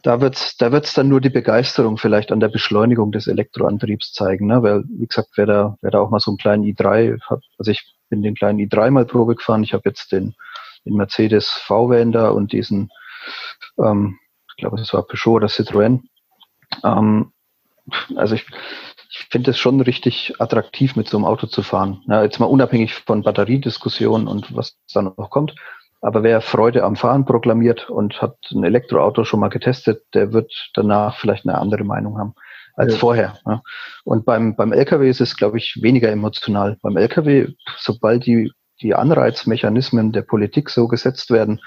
[0.02, 4.46] da wird's, da wird's dann nur die Begeisterung vielleicht an der Beschleunigung des Elektroantriebs zeigen,
[4.46, 4.62] ne?
[4.62, 7.70] Weil, wie gesagt, wer da, wer da auch mal so einen kleinen i3 hat, also
[7.70, 10.34] ich bin den kleinen i3 mal Probe gefahren, ich habe jetzt den,
[10.84, 12.90] den Mercedes V-Van da und diesen,
[13.78, 14.18] ähm,
[14.50, 16.00] ich glaube, das war Peugeot oder Citroën.
[16.84, 17.32] Ähm,
[18.16, 18.46] also ich,
[19.08, 22.02] ich finde es schon richtig attraktiv, mit so einem Auto zu fahren.
[22.08, 25.54] Ja, jetzt mal unabhängig von Batteriediskussionen und was dann noch kommt.
[26.02, 30.52] Aber wer Freude am Fahren proklamiert und hat ein Elektroauto schon mal getestet, der wird
[30.74, 32.34] danach vielleicht eine andere Meinung haben
[32.74, 32.98] als ja.
[32.98, 33.38] vorher.
[33.46, 33.62] Ja.
[34.04, 36.76] Und beim, beim LKW ist es, glaube ich, weniger emotional.
[36.82, 41.60] Beim LKW, sobald die, die Anreizmechanismen der Politik so gesetzt werden,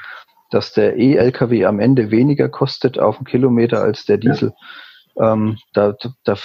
[0.51, 4.51] dass der E-LKW am Ende weniger kostet auf einen Kilometer als der Diesel,
[5.15, 5.31] ja.
[5.31, 5.95] ähm, da,
[6.25, 6.35] da,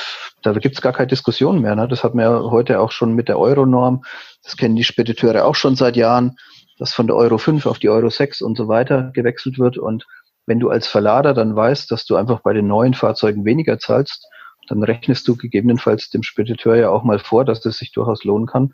[0.43, 1.75] da gibt es gar keine Diskussion mehr.
[1.75, 1.89] Ne?
[1.89, 4.05] Das hat man ja heute auch schon mit der Euronorm.
[4.45, 6.37] Das kennen die Spediteure auch schon seit Jahren
[6.81, 9.77] dass von der Euro 5 auf die Euro 6 und so weiter gewechselt wird.
[9.77, 10.07] Und
[10.47, 14.27] wenn du als Verlader dann weißt, dass du einfach bei den neuen Fahrzeugen weniger zahlst,
[14.69, 18.47] dann rechnest du gegebenenfalls dem Spediteur ja auch mal vor, dass es sich durchaus lohnen
[18.47, 18.73] kann,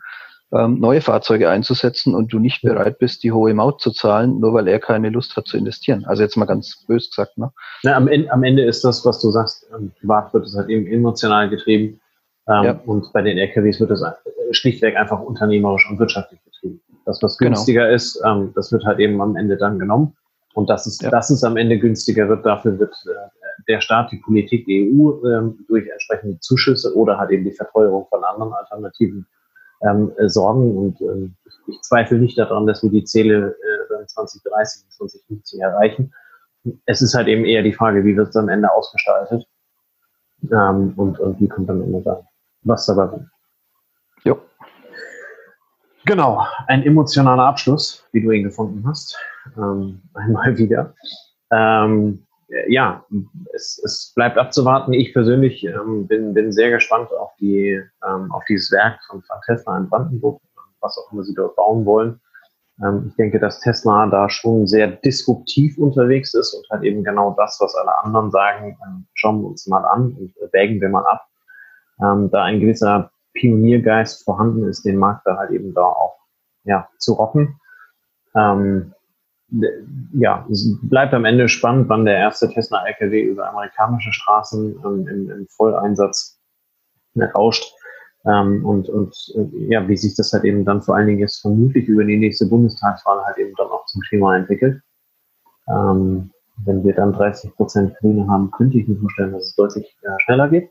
[0.53, 4.53] ähm, neue Fahrzeuge einzusetzen und du nicht bereit bist, die hohe Maut zu zahlen, nur
[4.53, 6.05] weil er keine Lust hat zu investieren.
[6.05, 7.37] Also jetzt mal ganz bös gesagt.
[7.37, 7.51] Ne?
[7.83, 10.69] Na, am, Ende, am Ende ist das, was du sagst, ähm, privat wird es halt
[10.69, 11.99] eben emotional getrieben
[12.47, 12.81] ähm, ja.
[12.85, 14.03] und bei den LKWs wird es
[14.51, 16.81] schlichtweg einfach unternehmerisch und wirtschaftlich getrieben.
[17.05, 17.51] Das, was genau.
[17.51, 17.95] günstiger genau.
[17.95, 20.15] ist, ähm, das wird halt eben am Ende dann genommen.
[20.53, 21.11] Und dass es, ja.
[21.11, 25.23] dass es am Ende günstiger wird, dafür wird äh, der Staat, die Politik, die EU
[25.27, 29.27] ähm, durch entsprechende Zuschüsse oder halt eben die Verteuerung von anderen Alternativen
[29.81, 30.77] ähm, äh, sorgen.
[30.77, 31.35] Und ähm,
[31.67, 33.55] ich, zweifle nicht daran, dass wir die Ziele
[34.01, 36.13] äh, 2030 2050 erreichen.
[36.85, 39.45] Es ist halt eben eher die Frage, wie wird es am Ende ausgestaltet.
[40.51, 42.23] Ähm, und, und wie kommt dann immer da
[42.67, 43.29] was dabei rum?
[44.23, 44.39] Jo.
[46.05, 49.17] Genau, ein emotionaler Abschluss, wie du ihn gefunden hast.
[49.57, 50.93] Ähm, einmal wieder.
[51.51, 52.27] Ähm,
[52.67, 53.05] ja,
[53.53, 54.93] es, es bleibt abzuwarten.
[54.93, 59.37] Ich persönlich ähm, bin, bin sehr gespannt auf, die, ähm, auf dieses Werk von, von
[59.45, 60.41] Tesla in Brandenburg,
[60.79, 62.21] was auch immer sie dort bauen wollen.
[62.81, 67.35] Ähm, ich denke, dass Tesla da schon sehr disruptiv unterwegs ist und halt eben genau
[67.37, 71.05] das, was alle anderen sagen, ähm, schauen wir uns mal an und wägen wir mal
[71.05, 71.25] ab.
[72.01, 76.17] Ähm, da ein gewisser Pioniergeist vorhanden ist, den Markt da halt eben da auch
[76.63, 77.59] ja, zu rocken.
[78.35, 78.93] Ähm,
[80.13, 85.07] ja, es bleibt am Ende spannend, wann der erste Tesla LKW über amerikanische Straßen ähm,
[85.07, 86.39] im, im Volleinsatz
[87.35, 87.73] rauscht.
[88.25, 91.39] Ähm, und und äh, ja, wie sich das halt eben dann vor allen Dingen jetzt
[91.39, 94.81] vermutlich über die nächste Bundestagswahl halt eben dann auch zum Thema entwickelt.
[95.69, 96.31] Ähm,
[96.65, 100.09] wenn wir dann 30 Prozent Grüne haben, könnte ich mir vorstellen, dass es deutlich äh,
[100.23, 100.69] schneller geht.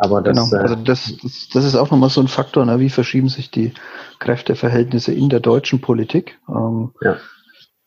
[0.00, 0.62] Aber das, genau.
[0.62, 2.78] also das, das, das ist auch nochmal so ein Faktor, ne?
[2.78, 3.74] wie verschieben sich die
[4.20, 6.38] Kräfteverhältnisse in der deutschen Politik.
[6.48, 7.16] Ähm, ja.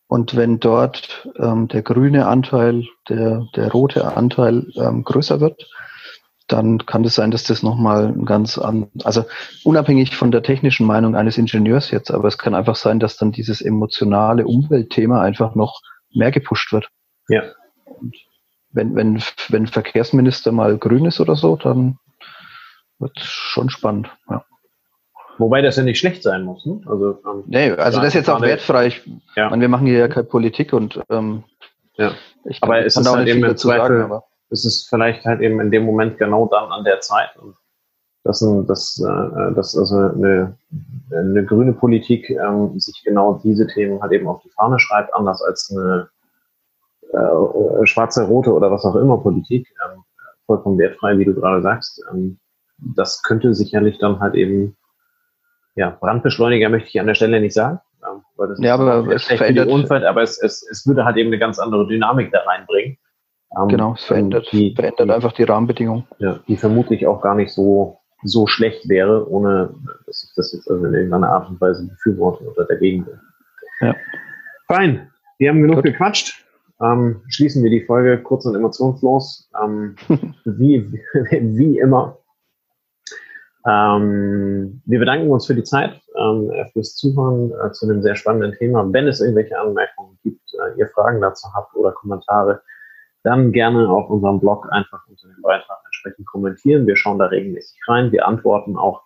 [0.08, 5.70] Und wenn dort ähm, der grüne Anteil, der, der rote Anteil ähm, größer wird,
[6.50, 9.24] dann kann es das sein, dass das nochmal ein ganz an, also
[9.64, 13.32] unabhängig von der technischen Meinung eines Ingenieurs jetzt, aber es kann einfach sein, dass dann
[13.32, 15.80] dieses emotionale Umweltthema einfach noch
[16.14, 16.90] mehr gepusht wird.
[17.30, 17.44] Ja.
[17.86, 18.14] Und
[18.74, 21.98] wenn, wenn, wenn Verkehrsminister mal grün ist oder so, dann
[23.00, 24.10] wird es schon spannend.
[24.30, 24.46] Ja.
[25.38, 26.66] Wobei das ja nicht schlecht sein muss.
[26.66, 26.82] Ne?
[26.86, 28.88] Also, ähm, nee, also das ist jetzt auch wertfrei.
[28.88, 29.02] Ich,
[29.36, 29.50] ja.
[29.50, 31.44] meine, wir machen hier ja keine Politik und ähm,
[31.96, 32.12] ja.
[32.46, 34.24] ich aber es ist halt eben im Zweifel, sagen, aber.
[34.50, 37.36] es ist vielleicht halt eben in dem Moment genau dann an der Zeit.
[37.38, 37.56] Und
[38.24, 40.56] dass, dass, äh, dass also eine,
[41.12, 45.42] eine grüne Politik ähm, sich genau diese Themen halt eben auf die Fahne schreibt, anders
[45.42, 46.08] als eine
[47.14, 50.04] äh, schwarze, rote oder was auch immer Politik, ähm,
[50.46, 52.04] vollkommen wertfrei, wie du gerade sagst.
[52.12, 52.40] Ähm,
[52.78, 54.76] das könnte sicherlich dann halt eben,
[55.76, 57.80] ja, Brandbeschleuniger möchte ich an der Stelle nicht sagen.
[58.04, 61.30] Ähm, weil das ja, aber es verändert, Unfall, aber es, es, es würde halt eben
[61.30, 62.98] eine ganz andere Dynamik da reinbringen.
[63.58, 66.06] Ähm, genau, es verändert, die, verändert die, einfach die Rahmenbedingungen.
[66.20, 69.74] Ja, die vermutlich auch gar nicht so, so schlecht wäre, ohne
[70.06, 73.20] dass ich das jetzt also in irgendeiner Art und Weise befürworte oder dagegen bin.
[73.82, 73.96] Ja.
[74.68, 75.86] Fein, wir haben genug Gut.
[75.86, 76.41] gequatscht
[76.82, 79.50] ähm, schließen wir die Folge kurz und emotionslos.
[79.62, 79.96] Ähm,
[80.46, 80.92] wie,
[81.32, 82.18] wie immer.
[83.68, 88.58] Ähm, wir bedanken uns für die Zeit, ähm, fürs Zuhören äh, zu einem sehr spannenden
[88.58, 88.92] Thema.
[88.92, 92.62] Wenn es irgendwelche Anmerkungen gibt, äh, ihr Fragen dazu habt oder Kommentare,
[93.24, 96.88] dann gerne auf unserem Blog einfach unter dem Beitrag entsprechend kommentieren.
[96.88, 98.12] Wir schauen da regelmäßig rein.
[98.12, 99.04] Wir antworten auch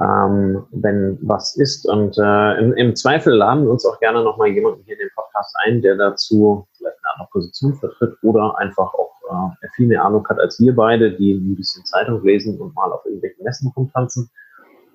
[0.00, 1.86] ähm, wenn was ist.
[1.86, 5.10] Und äh, im, im, Zweifel laden wir uns auch gerne nochmal jemanden hier in den
[5.14, 10.04] Podcast ein, der dazu vielleicht eine andere Position vertritt oder einfach auch äh, viel mehr
[10.04, 13.72] Ahnung hat als wir beide, die ein bisschen Zeitung lesen und mal auf irgendwelchen Messen
[13.76, 14.30] rumtanzen.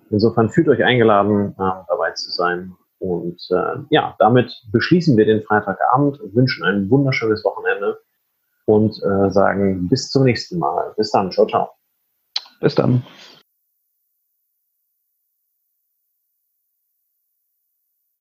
[0.09, 2.75] Insofern fühlt euch eingeladen, äh, dabei zu sein.
[2.99, 7.99] Und äh, ja, damit beschließen wir den Freitagabend, wünschen ein wunderschönes Wochenende
[8.65, 10.93] und äh, sagen bis zum nächsten Mal.
[10.97, 11.31] Bis dann.
[11.31, 11.69] Ciao, ciao.
[12.59, 13.03] Bis dann.